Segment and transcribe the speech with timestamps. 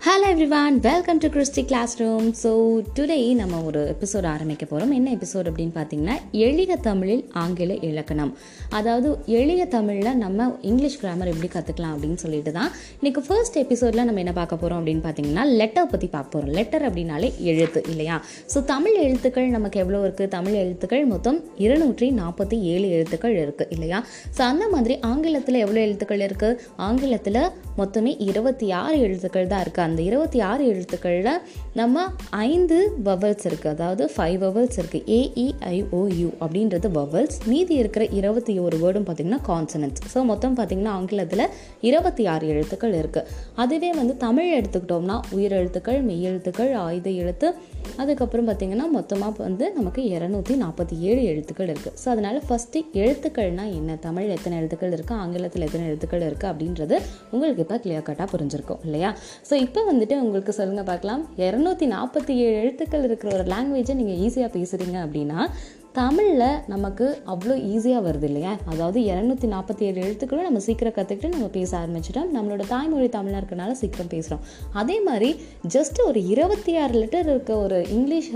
[0.00, 1.62] Hello everyone welcome to Christy
[2.00, 2.50] classroom so
[2.98, 8.36] today நம்ம ஒரு episode ஆரம்பிக்க போகிறோம் என்ன எபிசோட் அப்படின்னு பார்த்தீங்கன்னா எளிய தமிழில் ஆங்கில இலக்கணம்.
[8.68, 12.70] அதாவது எளிய தமிழில் நம்ம இங்கிலீஷ் கிராமர் எப்படி கற்றுக்கலாம் அப்படின்னு சொல்லிட்டு தான்
[13.00, 17.34] இன்றைக்கி ஃபர்ஸ்ட் எபிசோடில் நம்ம என்ன பார்க்க போகிறோம் அப்படின்னு பார்த்தீங்கன்னா லெட்டர் பற்றி பார்க்க போகிறோம் லெட்டர் அப்படின்னாலே
[17.44, 18.22] எழுத்து இல்லையா?
[18.54, 24.04] ஸோ தமிழ் எழுத்துக்கள் நமக்கு எவ்வளோ இருக்குது தமிழ் எழுத்துக்கள் மொத்தம் இருநூற்றி நாற்பத்தி ஏழு எழுத்துக்கள் இருக்குது இல்லையா?
[24.38, 27.42] ஸோ அந்த மாதிரி ஆங்கிலத்தில் எவ்வளோ எழுத்துக்கள் இருக்குது ஆங்கிலத்தில்
[27.78, 31.30] மொத்தமே இருபத்தி ஆறு எழுத்துக்கள் தான் இருக்குது அந்த இருபத்தி ஆறு எழுத்துக்களில்
[31.80, 32.06] நம்ம
[32.48, 39.06] ஐந்து வவல்ஸ் இருக்குது அதாவது ஃபைவ் வவல்ஸ் இருக்குது A E I O U அப்படின்றது வவல்ஸ் மீதி இருக்கிற இருபத்தி ஒரு வேர்டும்
[39.08, 41.44] பார்த்திங்கன்னா கான்சனன்ஸ் ஸோ மொத்தம் பார்த்திங்கன்னா ஆங்கிலத்தில்
[41.88, 43.28] இருபத்தி ஆறு எழுத்துக்கள் இருக்குது
[43.64, 47.48] அதுவே வந்து தமிழ் எடுத்துக்கிட்டோம்னா உயிர் எழுத்துக்கள் மெய் எழுத்துக்கள் ஆயுத எழுத்து.
[48.02, 53.96] அதுக்கப்புறம் பார்த்திங்கன்னா மொத்தமாக வந்து நமக்கு இரநூத்தி நாற்பத்தி ஏழு எழுத்துக்கள் இருக்குது ஸோ அதனால் ஃபஸ்ட்டு எழுத்துக்கள்னால் என்ன?
[54.06, 56.96] தமிழ் எத்தனை எழுத்துக்கள் இருக்குது ஆங்கிலத்தில் எத்தனை எழுத்துக்கள் இருக்குது அப்படின்றது
[57.32, 59.10] உங்களுக்கு இப்போ கிளியர் கட்டாக புரிஞ்சிருக்கும் இல்லையா?
[59.48, 61.22] ஸோ இப்போ வந்துட்டு உங்களுக்கு சொல்லுங்கள் பார்க்கலாம்.
[61.48, 65.40] இரநூத்தி நாற்பத்தி ஏழு எழுத்துக்கள் இருக்கிற ஒரு லாங்குவேஜை நீங்கள் ஈஸியாக பேசுகிறீங்க அப்படின்னா
[65.98, 68.50] தமிழில் நமக்கு அவ்வளோ ஈஸியாக வருது இல்லையா?
[68.72, 72.28] அதாவது இரநூத்தி நாற்பத்தி ஏழு எழுத்துக்களும் நம்ம சீக்கிரம் கற்றுக்கிட்டு நம்ம பேச ஆரம்பிச்சிட்டோம்.
[72.36, 74.44] நம்மளோட தாய்மொழி தமிழாக இருக்கனால சீக்கிரம் பேசுகிறோம்
[74.82, 75.30] அதே மாதிரி
[75.76, 78.30] ஜஸ்ட் ஒரு இருபத்தி ஆறு லிட்டர் இருக்க ஒரு இங்கிலீஷ்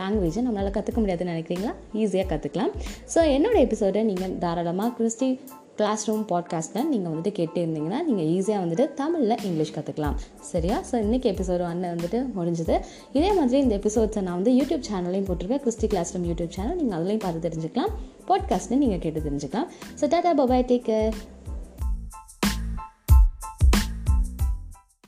[0.00, 1.72] லாங்குவேஜை நம்மளால் கற்றுக்க முடியாதுன்னு நினைக்கிறீங்களா?
[2.02, 2.74] ஈஸியாக கற்றுக்கலாம்
[3.14, 5.30] ஸோ என்னோடய எபிசோடை நீங்கள் தாராளமாக கிறிஸ்டி
[5.76, 10.82] கிளாஸ் ரூம் பாட்காஸ்ட்டில் நீங்கள் வந்துட்டு கேட்டே இருந்தீங்கன்னா நீங்கள் ஈஸியாக வந்துட்டு தமிழில் இங்கிலீஷ் கற்றுக்கலாம் சரியா?
[10.90, 12.80] ஸோ இன்றைக்கி எபிசோடு ஒன்று வந்துட்டு முடிஞ்சது.
[13.12, 15.62] இதே மாதிரி இந்த எபிசோட்ஸை நான் வந்து யூடியூப் சேனல்லையும் போட்டிருக்கேன்.
[15.66, 17.92] Christy classroom YouTube channel நீங்கள் அதுலேயும் பார்த்து தெரிஞ்சுக்கலாம்.
[18.28, 19.68] பாட்காஸ்ட்னு நீங்கள் கேட்டு தெரிஞ்சுக்கலாம்.
[20.00, 21.16] So tata bye bye take care